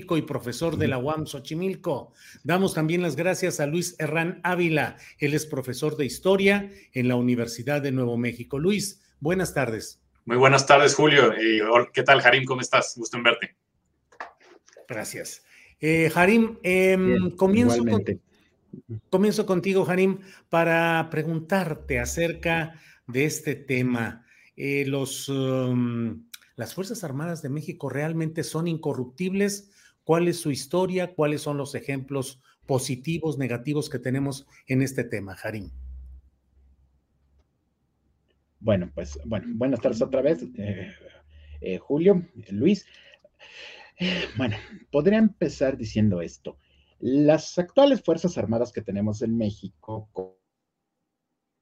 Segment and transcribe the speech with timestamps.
[0.00, 2.12] Y profesor de la UAM Xochimilco.
[2.44, 4.96] Damos también las gracias a Luis Herrán Ávila.
[5.18, 8.60] Él es profesor de historia en la Universidad de Nuevo México.
[8.60, 10.00] Luis, buenas tardes.
[10.24, 11.32] Muy buenas tardes, Julio.
[11.32, 11.60] Eh,
[11.92, 12.44] ¿Qué tal, Harim?
[12.44, 12.94] ¿Cómo estás?
[12.96, 13.56] Gusto en verte.
[14.88, 15.44] Gracias.
[15.80, 17.84] Eh, Harim, em, comienzo,
[19.10, 24.24] comienzo contigo, Harim, para preguntarte acerca de este tema.
[24.54, 26.22] Eh, los, um,
[26.54, 29.72] ¿Las Fuerzas Armadas de México realmente son incorruptibles?
[30.08, 35.36] Cuál es su historia, cuáles son los ejemplos positivos, negativos que tenemos en este tema,
[35.36, 35.70] Jarín.
[38.58, 40.94] Bueno, pues bueno, buenas tardes otra vez, eh,
[41.60, 42.86] eh, Julio, Luis.
[44.38, 44.56] Bueno,
[44.90, 46.56] podría empezar diciendo esto.
[47.00, 50.08] Las actuales Fuerzas Armadas que tenemos en México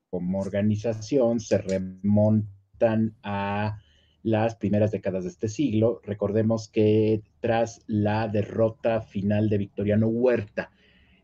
[0.08, 3.80] como organización se remontan a
[4.26, 6.00] las primeras décadas de este siglo.
[6.02, 10.72] Recordemos que tras la derrota final de Victoriano Huerta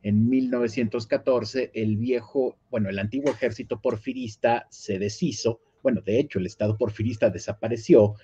[0.05, 6.47] en 1914, el viejo, bueno, el antiguo ejército porfirista se deshizo, bueno, de hecho, el
[6.47, 8.15] Estado porfirista desapareció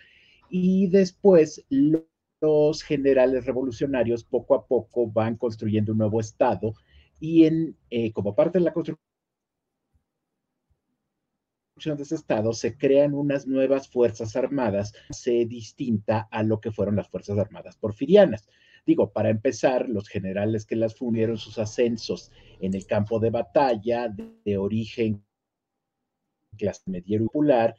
[0.48, 6.74] y después los generales revolucionarios poco a poco van construyendo un nuevo Estado
[7.18, 9.07] y en, eh, como parte de la construcción
[11.78, 16.96] de ese Estado se crean unas nuevas Fuerzas Armadas, se distinta a lo que fueron
[16.96, 18.48] las Fuerzas Armadas porfirianas.
[18.84, 24.08] Digo, para empezar, los generales que las fundieron sus ascensos en el campo de batalla
[24.08, 25.24] de, origen
[26.56, 27.76] clase media popular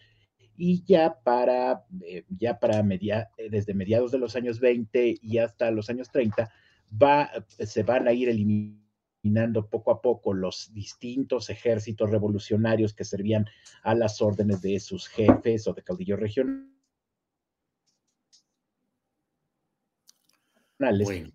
[0.56, 5.38] y ya para, eh, ya para media, eh, desde mediados de los años 20 y
[5.40, 6.50] hasta los años 30,
[7.02, 8.89] va, se van a ir eliminando
[9.70, 13.48] poco a poco los distintos ejércitos revolucionarios que servían
[13.84, 16.70] a las órdenes de sus jefes o de caudillos regionales.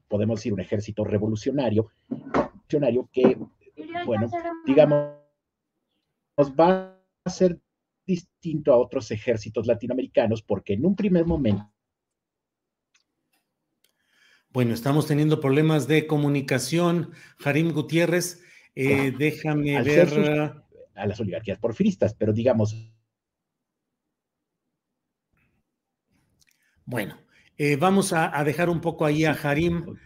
[0.09, 3.39] Podemos decir un ejército revolucionario, revolucionario que,
[4.07, 4.31] bueno,
[4.65, 5.13] digamos,
[6.59, 7.61] va a ser
[8.07, 11.74] distinto a otros ejércitos latinoamericanos porque en un primer momento
[14.55, 17.11] bueno, estamos teniendo problemas de comunicación.
[17.41, 18.41] Jarim Gutiérrez,
[18.77, 20.63] eh, déjame ver.
[20.95, 22.77] a las oligarquías porfiristas, pero digamos.
[26.85, 27.19] Bueno,
[27.59, 29.97] eh, vamos a, dejar un poco ahí a Jarim.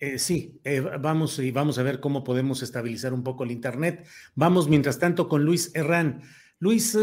[0.00, 0.60] Eh, sí,
[1.00, 4.08] vamos y vamos a ver cómo podemos estabilizar un poco el Internet.
[4.34, 6.22] Vamos, mientras tanto, con Luis Herrán.
[6.58, 6.98] Luis,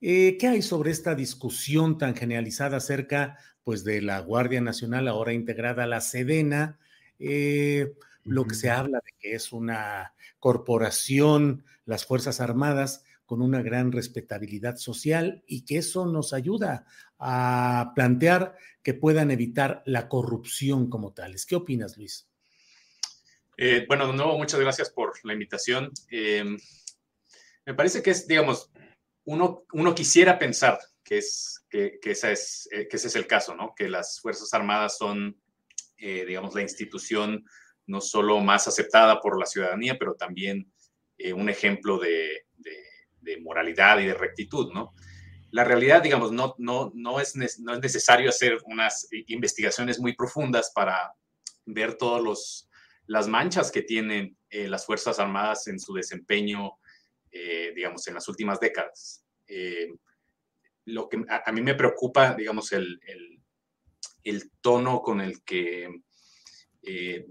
[0.00, 5.84] ¿qué hay sobre esta discusión tan generalizada acerca pues de la Guardia Nacional, ahora integrada
[5.84, 6.78] a la Sedena,
[7.18, 13.62] eh, lo que se habla de que es una corporación, las Fuerzas Armadas, con una
[13.62, 16.86] gran respetabilidad social y que eso nos ayuda
[17.18, 21.46] a plantear que puedan evitar la corrupción como tales.
[21.46, 22.28] ¿Qué opinas, Luis?
[23.56, 25.90] Eh, bueno, de nuevo, muchas gracias por la invitación.
[26.10, 26.58] Em,
[27.64, 28.70] me parece que es, digamos,
[29.24, 33.54] uno, uno quisiera pensar que, es, que, que, es, eh, que ese es el caso,
[33.54, 33.74] ¿no?
[33.74, 35.40] Que las Fuerzas Armadas son,
[35.98, 37.44] eh, digamos, la institución
[37.86, 40.72] no solo más aceptada por la ciudadanía, pero también
[41.18, 42.46] eh, un ejemplo de,
[43.20, 44.94] de, moralidad y de rectitud, ¿no?
[45.50, 50.72] La realidad, digamos, no, no, no, es, no es necesario hacer unas investigaciones muy profundas
[50.74, 51.12] para
[51.66, 52.68] ver todas
[53.06, 56.78] las manchas que tienen las Fuerzas Armadas en su desempeño,
[57.74, 59.24] digamos, en las últimas décadas
[60.84, 63.00] lo que a, mí me preocupa, digamos, el,
[64.24, 65.88] el, tono con el que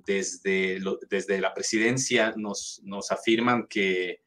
[0.06, 4.22] desde, desde la presidencia nos, nos afirman que,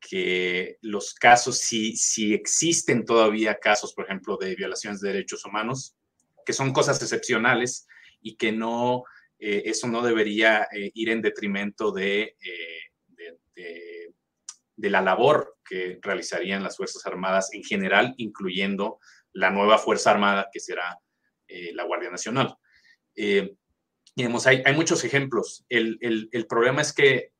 [0.00, 5.96] que los casos, si, si existen todavía casos, por ejemplo, de violaciones de derechos humanos,
[6.44, 7.86] que son cosas excepcionales
[8.20, 9.04] y que no,
[9.38, 12.36] eso no debería ir en detrimento de,
[13.54, 14.14] de,
[14.76, 19.00] de la labor que realizarían las Fuerzas Armadas en general, incluyendo
[19.32, 20.98] la nueva Fuerza Armada que será
[21.48, 22.56] eh, la Guardia Nacional.
[23.14, 23.54] Eh,
[24.16, 25.64] digamos, hay, muchos ejemplos.
[25.68, 27.32] El, el, el, problema es que,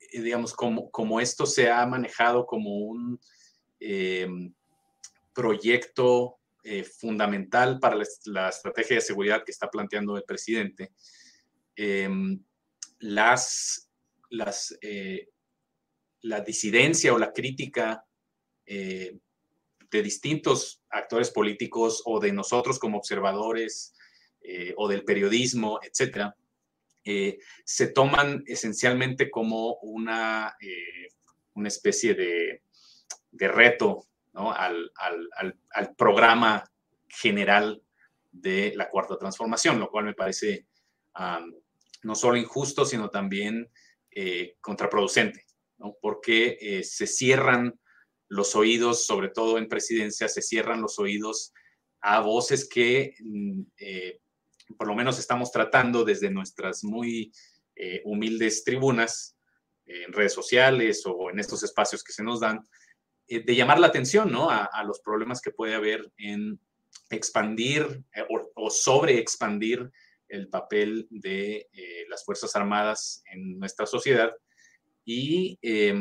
[0.00, 3.20] eh, digamos, como, como esto se ha manejado como un
[5.32, 6.38] proyecto
[6.98, 10.90] fundamental para la, la, estrategia de seguridad que está planteando el presidente,
[12.98, 13.88] las,
[14.30, 14.76] las
[16.26, 18.04] la disidencia o la crítica
[18.66, 19.16] eh,
[19.90, 23.94] de distintos actores políticos o de nosotros como observadores
[24.40, 26.36] eh, o del periodismo, etcétera,
[27.04, 30.56] eh, se toman esencialmente como una,
[31.54, 32.62] una especie de,
[33.30, 36.68] de reto al, al, al, programa
[37.06, 37.80] general
[38.32, 40.66] de la cuarta transformación, lo cual me parece
[42.02, 43.70] no solo injusto, sino también
[44.60, 45.45] contraproducente.
[46.00, 47.78] Porque eh, se cierran
[48.28, 51.52] los oídos, sobre todo en presidencia, se cierran los oídos
[52.00, 54.20] a voces que mm, eh,
[54.76, 57.32] por lo menos estamos tratando desde nuestras muy
[57.76, 59.34] eh, humildes tribunas,
[59.88, 62.68] en redes sociales o en estos espacios que se nos dan,
[63.28, 64.50] de llamar la atención ¿no?
[64.50, 66.58] a, a, los problemas que puede haber en
[67.08, 69.88] expandir o, o sobre expandir
[70.26, 71.68] el papel de
[72.08, 74.34] las Fuerzas Armadas en nuestra sociedad
[75.06, 75.94] y, eh,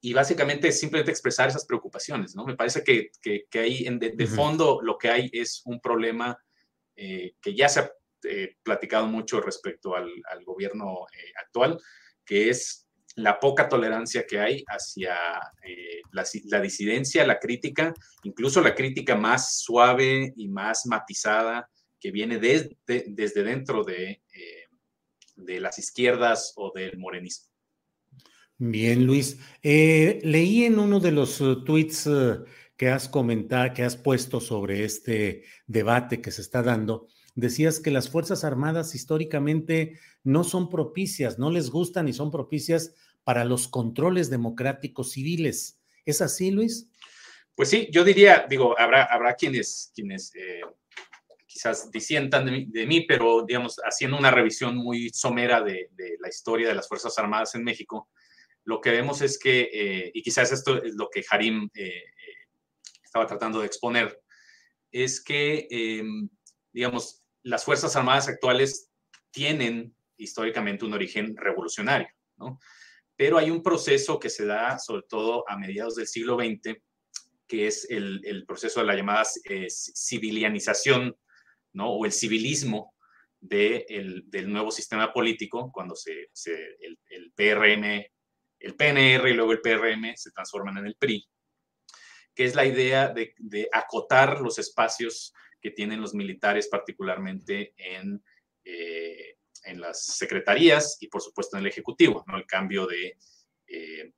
[0.00, 2.44] y básicamente simplemente expresar esas preocupaciones, ¿no?
[2.44, 5.80] Me parece que, que, que ahí en de, de, fondo lo que hay es un
[5.80, 6.36] problema
[6.96, 7.92] eh, que ya se ha
[8.24, 11.78] eh, platicado mucho respecto al, al gobierno eh, actual,
[12.24, 15.16] que es la poca tolerancia que hay hacia
[15.62, 17.92] eh, la, la, disidencia, la crítica,
[18.22, 21.68] incluso la crítica más suave y más matizada
[22.00, 24.66] que viene de, de, desde dentro de, eh,
[25.36, 27.49] de las izquierdas o del morenismo.
[28.62, 29.38] Bien, Luis.
[29.62, 32.44] Eh, leí en uno de los uh, tweets uh,
[32.76, 37.90] que has comentado, que has puesto sobre este debate que se está dando, decías que
[37.90, 43.66] las Fuerzas Armadas históricamente no son propicias, no les gustan y son propicias para los
[43.66, 45.80] controles democráticos civiles.
[46.04, 46.90] ¿Es así, Luis?
[47.54, 50.60] Pues sí, yo diría, digo, habrá, habrá quienes, quienes eh,
[51.46, 55.88] quizás disientan de mí, de mí, pero digamos, haciendo una revisión muy somera de
[56.20, 58.10] la historia de las Fuerzas Armadas en México,
[58.64, 62.04] lo que vemos es que, eh, y quizás esto es lo que Harim eh, eh
[63.10, 64.22] estaba tratando de exponer,
[64.92, 66.04] es que, eh,
[66.72, 68.90] digamos, las Fuerzas Armadas actuales
[69.32, 72.60] tienen históricamente un origen revolucionario, ¿no?
[73.16, 76.80] Pero hay un proceso que se da sobre todo a mediados del siglo XX,
[77.46, 81.16] que es el, el proceso de la llamada eh, civilianización,
[81.72, 81.90] ¿no?
[81.90, 82.94] O el civilismo
[83.40, 88.04] de el, del nuevo sistema político, cuando se, se el, el PRM
[88.60, 91.26] el PNR y luego el PRM se transforman en el PRI,
[92.34, 93.34] que es la idea de,
[93.72, 98.22] acotar los espacios que tienen los militares, particularmente en,
[98.64, 102.36] eh, en, las secretarías y por supuesto en el Ejecutivo, ¿no?
[102.36, 103.18] el cambio de,
[103.66, 104.12] eh,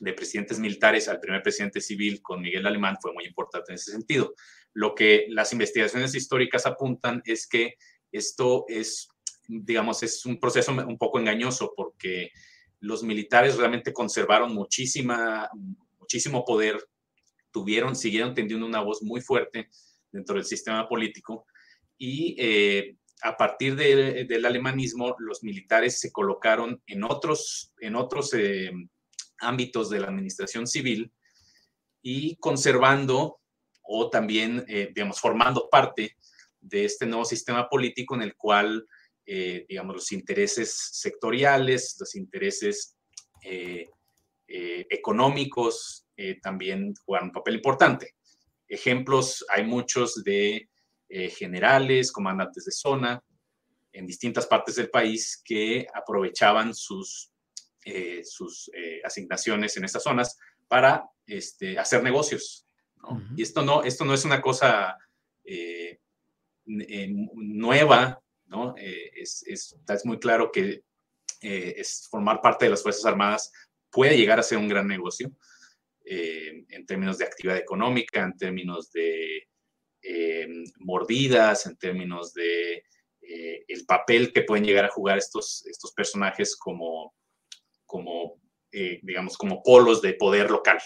[0.00, 3.92] de presidentes militares al primer presidente civil con Miguel Alemán fue muy importante en ese
[3.92, 4.34] sentido.
[4.72, 7.74] Lo que las investigaciones históricas apuntan es que
[8.10, 9.08] esto es,
[9.46, 12.32] digamos, es un proceso un poco engañoso porque
[12.80, 15.48] los militares realmente conservaron muchísima,
[15.98, 16.82] muchísimo poder,
[17.50, 19.68] tuvieron, siguieron teniendo una voz muy fuerte
[20.10, 21.46] dentro del sistema político
[21.98, 28.32] y eh, a partir de, del alemanismo los militares se colocaron en otros, en otros
[28.34, 28.72] eh,
[29.38, 31.12] ámbitos de la administración civil
[32.02, 33.40] y conservando
[33.82, 36.16] o también, eh, formando parte
[36.60, 38.86] de este nuevo sistema político en el cual
[39.32, 42.96] eh, digamos, los intereses sectoriales, los intereses
[43.44, 43.88] eh,
[44.48, 46.04] eh, económicos
[46.42, 48.16] también juegan un papel importante.
[48.66, 50.68] Ejemplos, hay muchos de
[51.08, 53.22] generales, comandantes de zona
[53.92, 57.32] en distintas partes del país que aprovechaban sus,
[58.24, 58.70] sus
[59.02, 60.36] asignaciones en estas zonas
[60.68, 62.66] para este, hacer negocios.
[62.96, 63.10] ¿no?
[63.10, 63.34] Uh -huh.
[63.38, 64.98] Y esto no, esto no es una cosa
[66.66, 68.20] nueva
[68.50, 68.74] ¿no?
[68.76, 70.82] Eh, es, es, es, muy claro que
[71.40, 73.50] eh, es formar parte de las Fuerzas Armadas
[73.90, 75.30] puede llegar a ser un gran negocio
[76.04, 79.46] eh, en términos de actividad económica, en términos de
[80.78, 82.82] mordidas, en términos de
[83.22, 87.14] el papel que pueden llegar a jugar estos, estos personajes como,
[87.84, 88.40] como
[88.72, 90.78] digamos, como polos de poder local.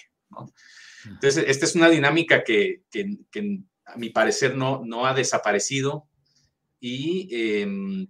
[1.07, 6.09] Entonces, esta es una dinámica que, que, a mi parecer no, no ha desaparecido
[6.87, 7.29] y
[7.63, 8.07] em,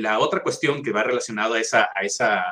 [0.00, 2.42] la otra cuestión que va relacionada a esa, a esa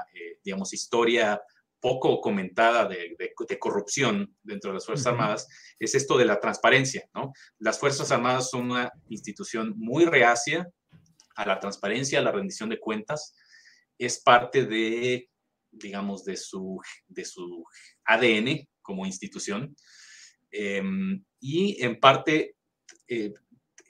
[0.45, 1.41] digamos, historia
[1.81, 3.17] poco comentada de,
[3.59, 5.49] corrupción dentro de las Fuerzas Armadas
[5.79, 7.33] es esto de la transparencia, ¿no?
[7.59, 10.71] Las Fuerzas Armadas son una institución muy reacia
[11.37, 13.35] a la transparencia, a la rendición de cuentas.
[13.97, 15.31] Es parte de,
[15.71, 17.65] digamos, de su, de su
[18.05, 19.75] ADN como institución.
[20.51, 22.57] Em, y en parte,
[23.09, 23.33] eh,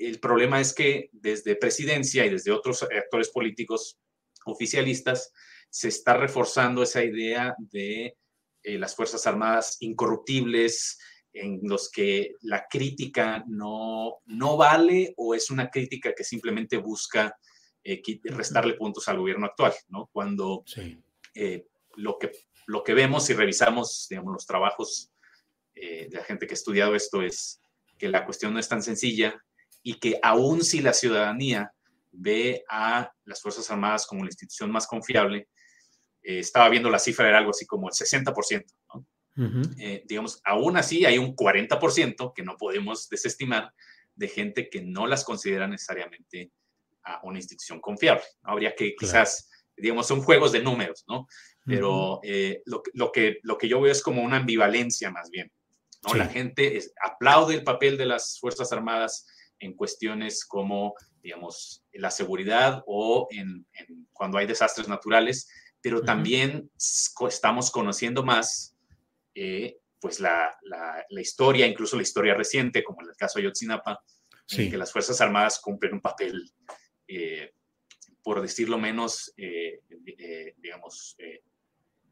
[0.01, 3.99] el problema es que desde presidencia y desde otros actores políticos
[4.47, 5.33] oficialistas,
[5.69, 8.17] se está reforzando esa idea de
[8.63, 10.99] eh, las Fuerzas Armadas incorruptibles,
[11.33, 17.37] en los que la crítica no, no vale o es una crítica que simplemente busca
[17.85, 20.11] eh, restarle puntos al gobierno actual, ¿no?
[20.13, 20.65] Cuando
[21.35, 22.33] eh, lo, que,
[22.67, 25.13] lo que vemos y revisamos, digamos, los trabajos
[25.73, 27.63] de la gente que ha estudiado esto es
[27.97, 29.43] que la cuestión no es tan sencilla
[29.83, 31.73] y que aún si la ciudadanía
[32.13, 35.49] ve a las Fuerzas Armadas como la institución más confiable,
[36.23, 38.65] eh, estaba viendo la cifra, era algo así como el 60%.
[38.95, 39.07] ¿no?
[39.79, 43.73] Eh, digamos, aún así hay un 40% que no podemos desestimar
[44.15, 46.53] de gente que no las considera necesariamente
[47.05, 48.23] a una institución confiable.
[48.43, 51.27] Habría que quizás, digamos, son juegos de números, ¿no?
[51.65, 55.51] Pero eh, lo, lo, que, lo que yo veo es como una ambivalencia más bien.
[56.03, 56.15] ¿no?
[56.15, 59.27] La gente aplaude el papel de las Fuerzas Armadas
[59.61, 65.49] en cuestiones como, digamos, la seguridad o en, en cuando hay desastres naturales,
[65.81, 66.71] pero también
[67.29, 68.77] estamos conociendo más
[69.35, 74.03] eh, pues la, la, historia, incluso la historia reciente, como en el caso de Ayotzinapa,
[74.51, 76.51] en que las Fuerzas Armadas cumplen un papel,
[77.07, 77.53] eh,
[78.23, 79.81] por decirlo menos, eh,
[80.57, 81.17] digamos,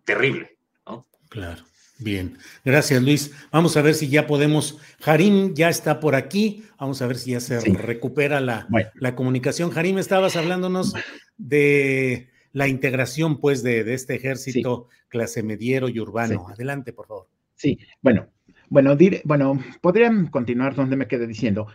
[0.05, 0.59] terrible.
[0.87, 1.09] ¿no?
[1.31, 1.64] Claro.
[1.99, 3.33] Bien, gracias Luis.
[3.50, 4.78] Vamos a ver si ya podemos.
[5.00, 6.64] Jarim ya está por aquí.
[6.78, 9.71] Vamos a ver si ya se recupera la, la comunicación.
[9.71, 10.95] Jarim, estabas hablándonos
[11.37, 16.49] de la integración, pues, de, este ejército clase mediero y urbano.
[16.49, 17.28] Adelante, por favor.
[17.55, 18.28] Sí, bueno,
[18.69, 21.67] bueno, bueno, podrían continuar donde me quedé diciendo.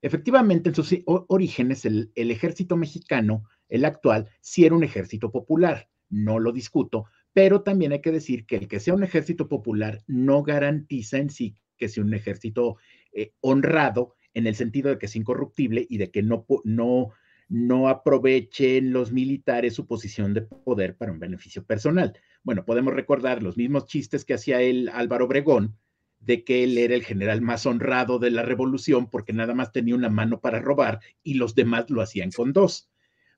[0.00, 5.88] Efectivamente, en sus orígenes, el, el ejército mexicano, el actual, sí era un ejército popular,
[6.08, 10.02] no lo discuto, pero también hay que decir que el que sea un ejército popular
[10.06, 12.76] no garantiza en sí que sea un ejército
[13.12, 17.10] eh, honrado en el sentido de que es incorruptible y de que no, no
[17.48, 22.18] no aprovechen los militares su posición de poder para un beneficio personal.
[22.42, 25.76] Bueno, podemos recordar los mismos chistes que hacía el Álvaro Obregón,
[26.18, 29.94] de que él era el general más honrado de la revolución porque nada más tenía
[29.94, 32.90] una mano para robar y los demás lo hacían con dos.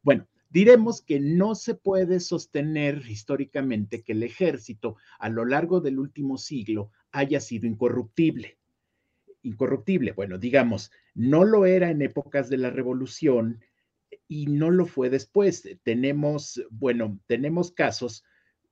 [0.02, 5.99] Bueno, diremos que no se puede sostener históricamente que el ejército a lo largo del
[5.99, 8.56] último siglo haya sido incorruptible.
[9.42, 13.61] Incorruptible, bueno, digamos, no lo era en épocas de la revolución,
[14.28, 15.68] y no lo fue después.
[15.82, 18.25] Tenemos, bueno, tenemos casos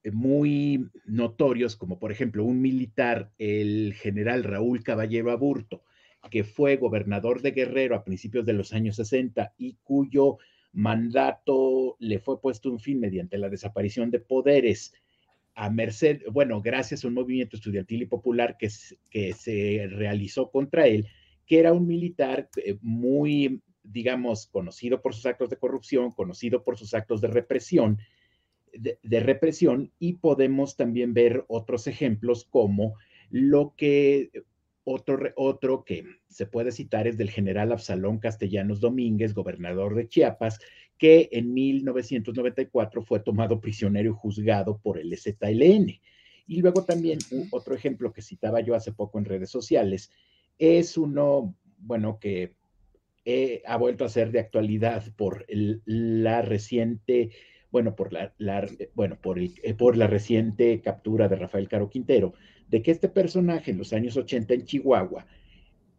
[0.05, 5.83] eh, muy notorios, como por ejemplo un militar, el general Raúl Caballero Aburto,
[6.31, 10.39] que fue gobernador de Guerrero a principios de los años 60 y cuyo
[10.73, 14.93] mandato le fue puesto un fin mediante la desaparición de poderes
[15.55, 18.71] a merced, bueno, gracias a un movimiento estudiantil y popular que,
[19.11, 21.07] que se realizó contra él,
[21.47, 26.79] que era un militar eh, muy digamos, conocido por sus actos de corrupción, conocido por
[26.79, 27.99] sus actos de represión,
[28.73, 32.95] de, represión, y podemos también ver otros ejemplos como
[33.31, 34.31] lo que
[34.85, 40.59] otro, otro que se puede citar es del general Absalón Castellanos Domínguez, gobernador de Chiapas,
[40.99, 46.01] que en 1994 fue tomado prisionero y juzgado por el ZLN.
[46.47, 47.19] Y luego también
[47.51, 50.11] otro ejemplo que citaba yo hace poco en redes sociales
[50.59, 52.55] es uno, bueno, que
[53.25, 57.31] eh, ha vuelto a ser de actualidad por la reciente,
[57.71, 58.35] bueno, por la,
[58.95, 62.35] bueno, por, eh, por la reciente captura de Rafael Caro Quintero,
[62.73, 65.27] de que este personaje en los años 80 en Chihuahua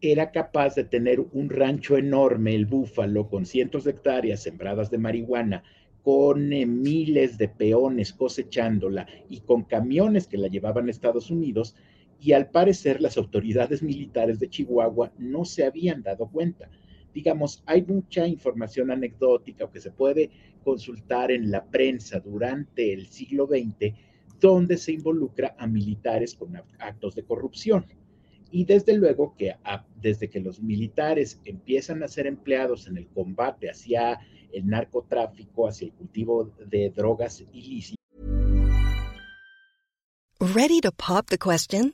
[0.01, 4.97] era capaz de tener un rancho enorme, el Búfalo, con cientos de hectáreas sembradas de
[4.97, 5.63] marihuana,
[6.01, 11.75] con eh, miles de peones cosechándola y con camiones que la llevaban a Estados Unidos,
[12.19, 16.71] y al parecer las autoridades militares de Chihuahua no se habían dado cuenta.
[17.13, 20.31] Digamos, hay mucha información anecdótica que se puede
[20.63, 23.93] consultar en la prensa durante el siglo XX
[24.43, 27.85] donde se involucra a militares con actos de corrupción.
[28.51, 29.55] Y desde luego que
[30.01, 34.19] desde que los militares empiezan a ser empleados en el combate hacia
[34.51, 37.95] el narcotráfico, hacia el cultivo de drogas ilícitas.
[40.41, 41.93] Ready to pop the question?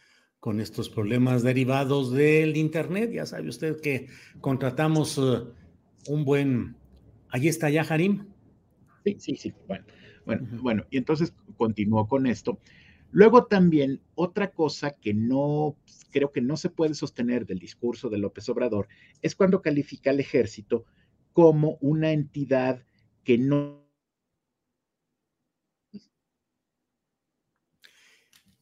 [0.41, 3.11] con estos problemas derivados del Internet.
[3.13, 4.07] Ya sabe usted que
[4.41, 5.53] contratamos uh,
[6.07, 6.75] un buen...
[7.29, 8.25] Ahí está ya, Harim.
[9.05, 9.53] Sí, sí, sí.
[9.67, 9.85] Bueno,
[10.25, 12.59] bueno, bueno, y entonces continuó con esto.
[13.11, 15.77] Luego también otra cosa que no
[16.09, 18.87] creo que no se puede sostener del discurso de López Obrador
[19.21, 20.85] es cuando califica al ejército
[21.33, 22.83] como una entidad
[23.23, 23.85] que no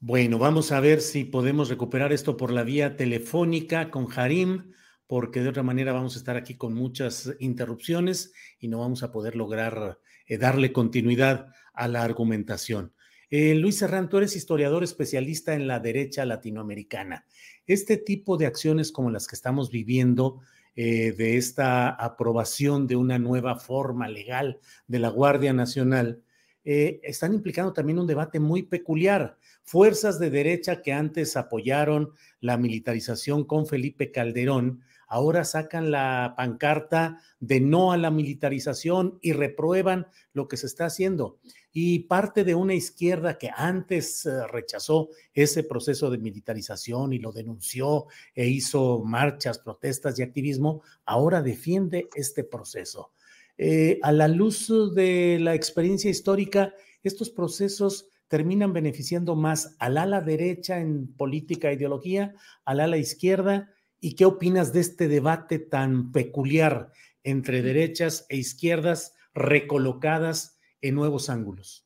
[0.01, 4.71] Bueno, vamos a ver si podemos recuperar esto por la vía telefónica con Harim,
[5.07, 9.11] porque de otra manera vamos a estar aquí con muchas interrupciones y no vamos a
[9.11, 12.93] poder lograr eh, darle continuidad a la argumentación.
[13.29, 17.25] Eh, Luis Serrán, tú eres historiador especialista en la derecha latinoamericana.
[17.67, 20.39] Este tipo de acciones como las que estamos viviendo,
[20.77, 26.23] eh, de esta aprobación de una nueva forma legal de la Guardia Nacional,
[26.63, 29.38] están implicando también un debate muy peculiar
[29.69, 37.21] fuerzas de derecha que antes apoyaron la militarización con Felipe Calderón, ahora sacan la pancarta
[37.39, 41.37] de no a la militarización y reprueban lo que se está haciendo.
[41.71, 47.31] Y parte de una izquierda que antes eh, rechazó ese proceso de militarización y lo
[47.31, 53.11] denunció e hizo marchas, protestas y activismo, ahora defiende este proceso.
[53.55, 60.21] Eh, a la luz de la experiencia histórica, estos procesos terminan beneficiando más al ala
[60.21, 63.73] derecha en política e ideología, al ala izquierda.
[63.99, 66.91] ¿Y qué opinas de este debate tan peculiar
[67.23, 71.85] entre derechas e izquierdas recolocadas en nuevos ángulos?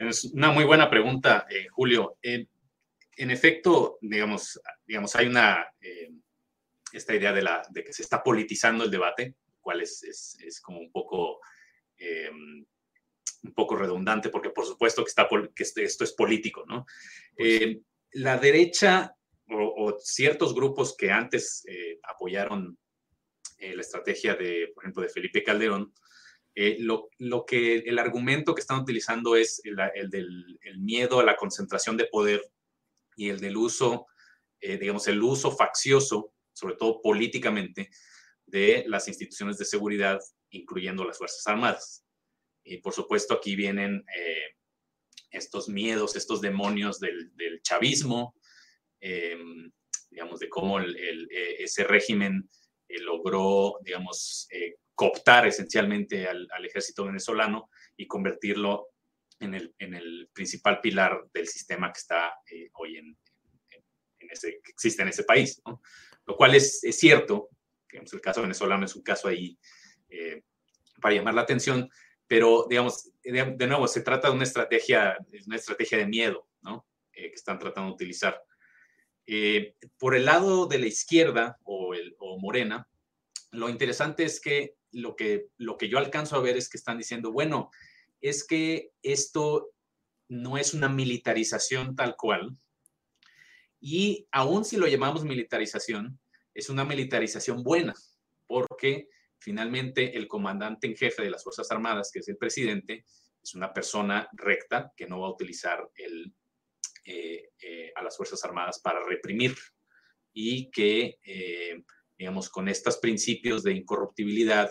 [0.00, 2.16] Es una muy buena pregunta, eh, Julio.
[2.22, 6.10] en efecto, digamos, digamos hay una, eh,
[6.92, 10.80] esta idea de, la, de que se está politizando el debate, cual es, es, como
[10.80, 11.40] un poco
[11.96, 12.30] eh,
[13.42, 16.86] un poco redundante, porque por supuesto que, está, que este, esto es político, ¿no?
[17.36, 17.80] Pues eh,
[18.12, 19.16] la derecha
[19.50, 22.78] o, ciertos grupos que antes eh, apoyaron
[23.58, 25.92] eh, la estrategia de, por ejemplo, de Felipe Calderón,
[26.54, 31.24] lo, lo, que el argumento que están utilizando es el, el del el miedo a
[31.24, 32.42] la concentración de poder
[33.16, 34.06] y el del uso,
[34.60, 37.88] digamos, el uso faccioso, sobre todo políticamente,
[38.44, 42.04] de las instituciones de seguridad, incluyendo las Fuerzas Armadas.
[42.64, 44.56] Y por supuesto aquí vienen eh,
[45.30, 48.34] estos miedos, estos demonios del, chavismo,
[49.00, 49.36] eh,
[50.10, 52.48] digamos, de cómo eh, ese régimen
[52.88, 54.48] logró, digamos,
[54.94, 58.88] cooptar esencialmente al, ejército venezolano y convertirlo
[59.40, 62.34] en el, principal pilar del sistema que está
[62.74, 63.18] hoy en,
[64.18, 65.60] ese, que existe en ese país,
[66.26, 67.48] Lo cual es, cierto,
[67.88, 69.58] que el caso venezolano es un caso ahí
[71.00, 71.90] para llamar la atención,
[72.32, 76.86] pero, digamos, de, nuevo, se trata de una estrategia, una estrategia de miedo, ¿no?
[77.12, 78.42] Eh, que están tratando de utilizar.
[79.26, 82.88] Eh, por el lado de la izquierda o, el, o Morena,
[83.50, 86.96] lo interesante es que lo, que lo que yo alcanzo a ver es que están
[86.96, 87.70] diciendo, bueno,
[88.22, 89.68] es que esto
[90.28, 92.56] no es una militarización tal cual,
[93.78, 96.18] y aún si lo llamamos militarización,
[96.54, 97.92] es una militarización buena,
[98.46, 99.10] porque
[99.42, 103.04] Finalmente, el comandante en jefe de las Fuerzas Armadas, que es el presidente,
[103.42, 106.32] es una persona recta que no va a utilizar el,
[107.04, 109.56] eh, eh, a las Fuerzas Armadas para reprimir
[110.32, 111.82] y que, eh,
[112.16, 114.70] digamos, con estos principios de incorruptibilidad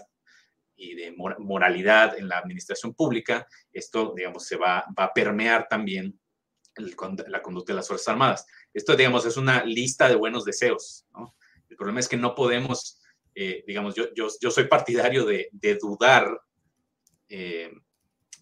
[0.73, 6.17] y de moralidad en la administración pública, esto, digamos, se va, a permear también
[6.77, 8.45] la conducta de las Fuerzas Armadas.
[8.73, 11.05] Esto, digamos, es una lista de buenos deseos.
[11.67, 13.00] El problema es que no podemos,
[13.35, 16.41] eh, digamos, yo, yo, yo, soy partidario de, de dudar,
[17.29, 17.71] eh,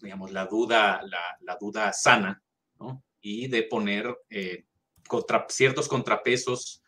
[0.00, 2.42] digamos, la duda, la, la duda sana,
[2.78, 3.04] ¿no?
[3.20, 4.64] y de poner eh,
[5.06, 6.82] contra, ciertos contrapesos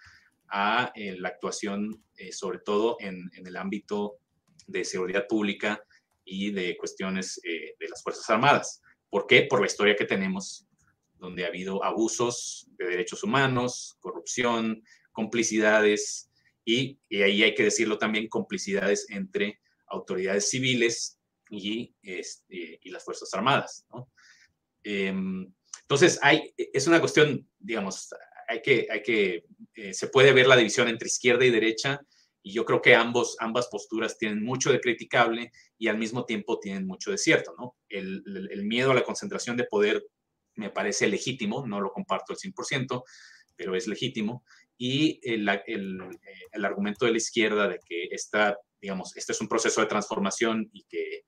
[0.49, 4.19] a la actuación, sobre todo en, en, el ámbito
[4.67, 5.83] de seguridad pública
[6.27, 8.83] y de cuestiones de las Fuerzas Armadas.
[9.09, 9.47] ¿Por qué?
[9.49, 10.67] Por la historia que tenemos
[11.23, 16.32] donde ha habido abusos de derechos humanos, corrupción, complicidades
[16.65, 21.19] y, ahí hay que decirlo también, complicidades entre autoridades civiles
[21.51, 23.87] y, este, y las Fuerzas Armadas.
[24.83, 26.19] Em, entonces,
[26.57, 28.09] es una cuestión, digamos,
[28.49, 29.45] hay que, hay que
[29.75, 32.01] eh, se puede ver la división entre izquierda y derecha
[32.43, 36.59] y yo creo que ambos, ambas posturas tienen mucho de criticable y al mismo tiempo
[36.59, 37.55] tienen mucho de cierto.
[37.89, 40.05] El, el miedo a la concentración de poder
[40.57, 43.03] me parece legítimo, no lo comparto al 100%,
[43.63, 44.45] pero es legítimo.
[44.77, 49.41] Y el, el, eh, el, argumento de la izquierda de que esta, digamos, este es
[49.41, 51.25] un proceso de transformación y que,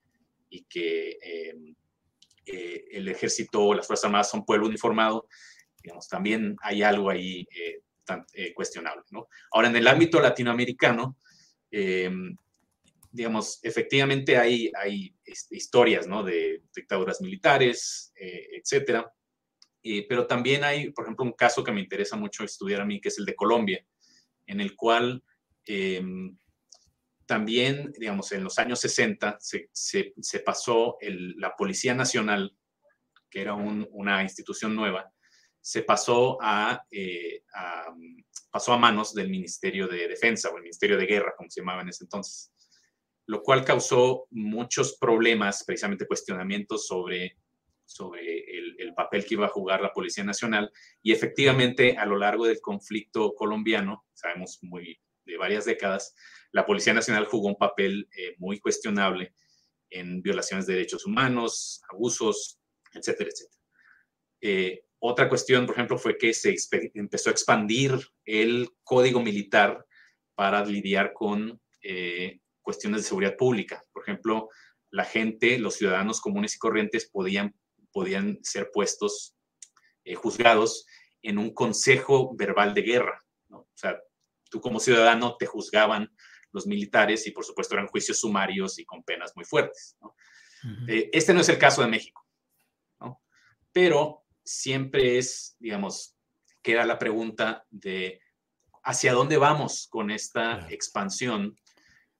[0.49, 1.75] y que em,
[2.45, 5.27] eh, el ejército, las Fuerzas Armadas son pueblo uniformado,
[5.81, 9.03] digamos, también hay algo ahí eh, tan, cuestionable.
[9.11, 9.27] ¿no?
[9.51, 11.17] Ahora, en el ámbito latinoamericano,
[11.71, 12.35] em,
[13.11, 16.21] digamos, efectivamente hay, hay este, historias, ¿no?
[16.21, 19.09] De dictaduras militares, etcétera
[20.09, 23.09] pero también hay, por ejemplo, un caso que me interesa mucho estudiar a mí, que
[23.09, 23.85] es el de Colombia,
[24.47, 25.23] en el cual
[25.65, 26.35] em,
[27.25, 32.55] también, digamos, en los años 60 se, se, pasó la Policía Nacional,
[33.29, 35.11] que era una institución nueva,
[35.61, 37.85] se pasó a, eh, a,
[38.51, 41.81] pasó a manos del Ministerio de Defensa o el Ministerio de Guerra, como se llamaba
[41.81, 42.51] en ese entonces,
[43.27, 47.37] lo cual causó muchos problemas, precisamente cuestionamientos sobre
[47.85, 50.71] sobre el, papel que iba a jugar la Policía Nacional
[51.01, 56.15] y efectivamente a lo largo del conflicto colombiano, sabemos muy de varias décadas,
[56.51, 59.33] la Policía Nacional jugó un papel eh, muy cuestionable
[59.89, 62.59] en violaciones de derechos humanos, abusos,
[62.93, 63.61] etcétera, etcétera.
[64.41, 66.55] Eh, otra cuestión, por ejemplo, fue que se
[66.93, 67.91] empezó a expandir
[68.23, 69.85] el código militar
[70.35, 73.83] para lidiar con eh, cuestiones de seguridad pública.
[73.91, 74.49] Por ejemplo,
[74.91, 77.53] la gente, los ciudadanos comunes y corrientes podían
[77.95, 79.37] podían ser puestos,
[80.03, 80.85] eh, juzgados
[81.21, 83.23] en un consejo verbal de guerra.
[83.49, 83.97] O sea,
[84.51, 86.13] tú como ciudadano te juzgaban
[86.51, 89.95] los militares y por supuesto eran juicios sumarios y con penas muy fuertes.
[90.89, 92.27] Eh, este no es el caso de México,
[92.99, 93.21] ¿no?
[93.71, 96.17] pero siempre es, digamos,
[96.61, 98.19] queda la pregunta de
[98.83, 101.57] hacia dónde vamos con esta expansión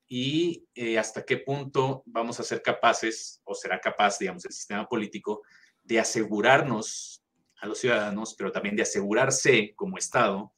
[0.08, 4.88] y eh, hasta qué punto vamos a ser capaces, o será capaz, digamos, el sistema
[4.88, 5.42] político
[5.86, 7.24] de asegurarnos
[7.62, 10.54] a los ciudadanos, pero también de asegurarse como Estado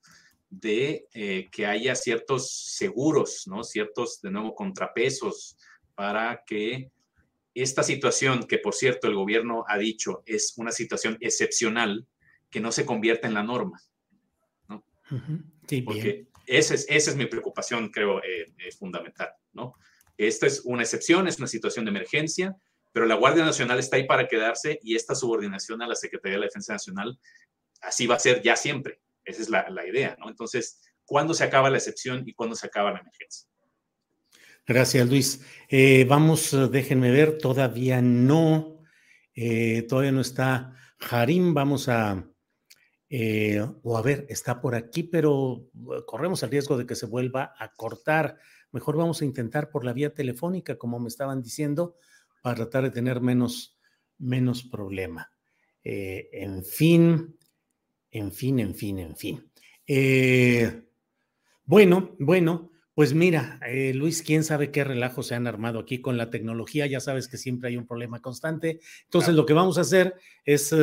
[0.50, 3.64] de eh, que haya ciertos seguros, ¿no?
[3.64, 5.58] ciertos, de nuevo, contrapesos
[5.94, 6.92] para que
[7.54, 12.08] esta situación, que por cierto el gobierno ha dicho es una situación excepcional,
[12.50, 13.82] que no se convierta en la norma.
[14.70, 14.86] ¿no?
[15.68, 18.46] sí, Porque esa es, esa es mi preocupación, creo, eh,
[18.78, 19.32] fundamental.
[19.52, 19.74] ¿no?
[20.18, 22.56] Esta es una excepción, es una situación de emergencia,
[22.98, 26.40] pero la Guardia Nacional está ahí para quedarse y esta subordinación a la Secretaría de
[26.40, 27.20] la Defensa Nacional
[27.80, 29.02] así va a ser ya siempre.
[29.24, 30.30] Esa es la, idea, ¿no?
[30.30, 33.48] Entonces, ¿cuándo se acaba la excepción y cuándo se acaba la emergencia?
[34.66, 35.46] Gracias, Luis.
[35.70, 38.82] Eh, vamos, déjenme ver, todavía no,
[39.36, 42.28] eh, todavía no está Harim, vamos a,
[43.12, 45.70] eh, o a ver, está por aquí, pero
[46.08, 48.40] corremos el riesgo de que se vuelva a cortar.
[48.72, 51.96] Mejor vamos a intentar por la vía telefónica, como me estaban diciendo,
[52.48, 53.78] para tratar de tener menos,
[54.18, 55.30] menos problema.
[55.84, 57.36] Eh, en fin,
[58.10, 59.52] en fin, en fin, en fin.
[59.86, 60.84] Eh,
[61.66, 66.16] bueno, bueno, pues mira, eh, Luis, quién sabe qué relajo se han armado aquí con
[66.16, 66.88] la tecnología.
[66.88, 68.80] Ya sabes que siempre hay un problema constante.
[69.04, 70.74] Entonces, lo que vamos a hacer es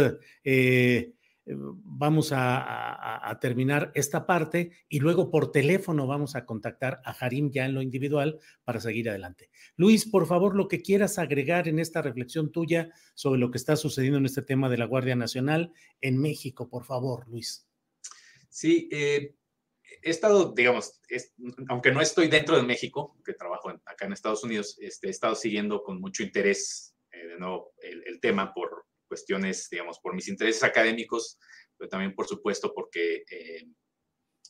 [1.46, 7.66] vamos a, terminar esta parte y luego por teléfono vamos a contactar a Harim ya
[7.66, 9.50] en lo individual para seguir adelante.
[9.76, 13.76] Luis, por favor, lo que quieras agregar en esta reflexión tuya sobre lo que está
[13.76, 17.68] sucediendo en este tema de la Guardia Nacional en México, por favor, Luis.
[18.48, 19.34] Sí, eh,
[20.02, 21.00] he estado, digamos,
[21.68, 25.34] aunque no estoy dentro de México, que trabajo acá en Estados Unidos, este, he estado
[25.34, 30.62] siguiendo con mucho interés eh, de nuevo el tema por, cuestiones, digamos, por mis intereses
[30.62, 31.38] académicos,
[31.76, 33.66] pero también, por supuesto, porque, eh,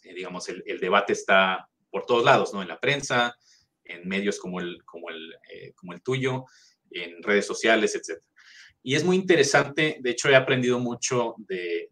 [0.02, 2.62] eh, digamos, el, debate está por todos lados, ¿no?
[2.62, 3.36] En la prensa,
[3.84, 6.44] en medios como el, como el, eh, como el tuyo,
[6.90, 8.20] en redes sociales, etc.
[8.82, 11.90] Y es muy interesante, de hecho he aprendido mucho de,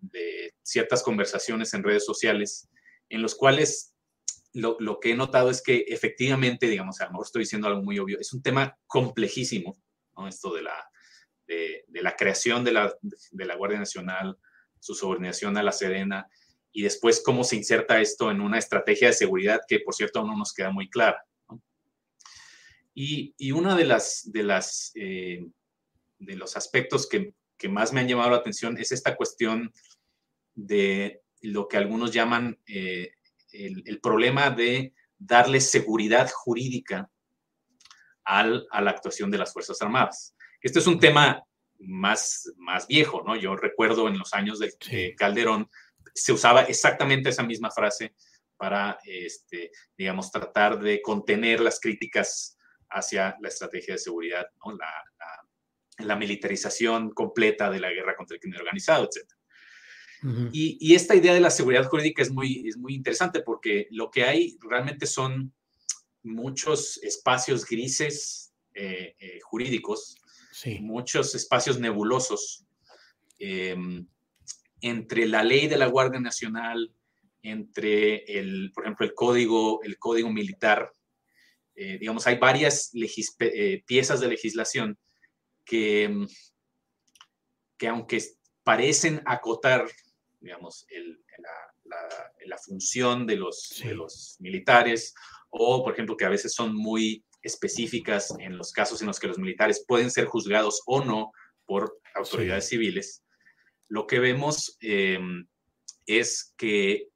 [0.63, 2.69] ciertas conversaciones en redes sociales
[3.09, 3.95] en los cuales
[4.53, 7.83] lo, lo, que he notado es que efectivamente, digamos, a lo mejor estoy diciendo algo
[7.83, 9.77] muy obvio, es un tema complejísimo,
[10.17, 10.29] ¿no?
[10.29, 10.92] Esto de la,
[11.47, 14.39] de, la creación de la, de la Guardia Nacional,
[14.79, 16.27] su subordinación a la Serena,
[16.73, 20.29] y después cómo se inserta esto en una estrategia de seguridad que, por cierto, aún
[20.29, 21.23] no nos queda muy clara.
[22.95, 25.47] Y, y, una de las, de las, eh,
[26.19, 29.73] de los aspectos que, que, más me han llamado la atención es esta cuestión
[30.55, 33.13] de lo que algunos llaman eh,
[33.53, 37.11] el, el, problema de darle seguridad jurídica
[38.25, 40.35] al, a la actuación de las Fuerzas Armadas.
[40.63, 41.43] Este es un tema
[41.81, 43.37] más, más viejo, ¿no?
[43.37, 45.69] Yo recuerdo en los años de Calderón
[46.15, 48.15] se usaba exactamente esa misma frase
[48.57, 52.57] para, este, digamos, tratar de contener las críticas
[52.91, 54.77] hacia la estrategia de seguridad, ¿no?
[54.77, 54.89] la,
[56.05, 59.27] la, militarización completa de la guerra contra el crimen organizado, etc.
[60.53, 64.11] y, y, esta idea de la seguridad jurídica es muy, es muy interesante porque lo
[64.11, 65.53] que hay realmente son
[66.23, 70.17] muchos espacios grises eh, eh, jurídicos,
[70.81, 72.67] muchos espacios nebulosos
[73.39, 74.07] em,
[74.81, 76.93] entre la ley de la Guardia Nacional,
[77.43, 80.93] entre el, por ejemplo, el código, el código militar.
[81.75, 84.99] Eh, digamos, hay varias eh, piezas de legislación
[85.65, 86.27] que, mm,
[87.77, 88.23] que aunque
[88.63, 89.89] parecen acotar,
[90.41, 90.87] digamos,
[92.45, 95.15] la, función de los, de los militares,
[95.51, 99.27] o por ejemplo, que a veces son muy específicas en los casos en los que
[99.27, 101.33] los militares pueden ser juzgados o no
[101.67, 103.25] por autoridades civiles,
[103.89, 105.47] lo que vemos em,
[106.07, 107.09] es que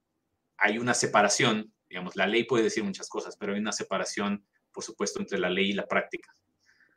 [0.58, 4.84] hay una separación, digamos, la ley puede decir muchas cosas, pero hay una separación, por
[4.84, 6.34] supuesto, entre la ley y la práctica.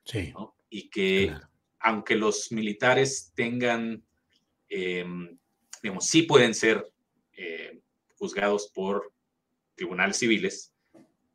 [0.06, 0.34] Sí.
[0.70, 1.34] Y que
[1.80, 4.04] aunque los militares tengan,
[4.68, 5.38] em,
[5.82, 6.86] digamos, sí pueden ser
[7.34, 7.80] eh,
[8.15, 9.13] juzgados por
[9.76, 10.68] tribunales civiles,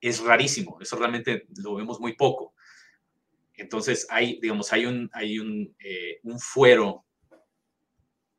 [0.08, 2.54] es rarísimo, eso realmente lo vemos muy poco.
[3.54, 7.04] Entonces hay, digamos, hay un, hay un, eh, un fuero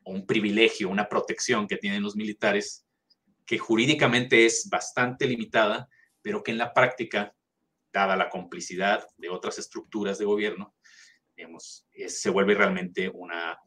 [0.06, 2.86] un privilegio, una protección que tienen los militares,
[3.46, 5.90] que jurídicamente es bastante limitada,
[6.22, 7.36] pero que en la práctica,
[7.92, 10.76] dada la complicidad de otras estructuras de gobierno,
[11.36, 13.58] digamos, se vuelve realmente una,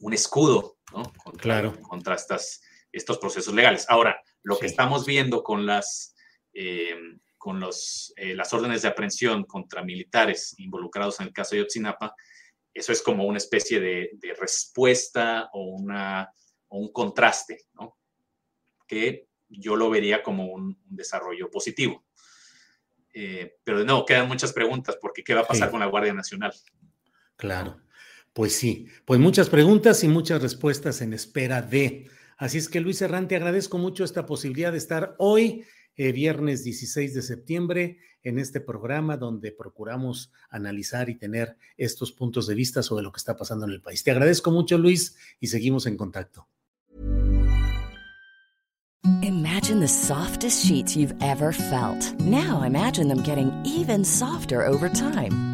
[0.00, 1.80] un escudo contra, claro.
[1.82, 2.60] contra estas,
[2.92, 3.86] estos procesos legales.
[3.88, 6.13] Ahora, lo que estamos viendo con las,
[6.54, 6.96] eh,
[7.36, 12.14] con los, eh, las órdenes de aprehensión contra militares involucrados en el caso de Yotzinapa
[12.74, 16.28] eso es como una especie de, respuesta o, una,
[16.70, 17.96] un contraste, ¿no?
[18.86, 22.04] que yo lo vería como un, desarrollo positivo.
[23.12, 26.12] Eh, pero de nuevo, quedan muchas preguntas, porque ¿qué va a pasar con la Guardia
[26.12, 26.52] Nacional?
[27.36, 27.80] Claro,
[28.32, 32.10] pues sí, pues muchas preguntas y muchas respuestas en espera de.
[32.36, 35.64] Así es que Luis Errante, agradezco mucho esta posibilidad de estar hoy
[35.96, 42.46] eh, viernes 16 de septiembre en este programa donde procuramos analizar y tener estos puntos
[42.46, 44.02] de vista sobre lo que está pasando en el país.
[44.02, 46.48] Te agradezco mucho, Luis, y seguimos en contacto.
[49.22, 52.18] Imagine the softest sheets you've ever felt.
[52.20, 55.53] Now imagine them getting even softer over time.